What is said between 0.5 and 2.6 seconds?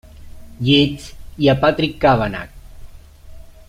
Yeats y a Patrick Kavanagh.